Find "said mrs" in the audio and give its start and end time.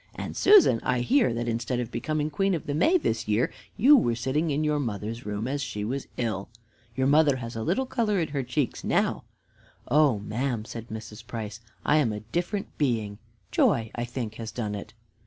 10.65-11.27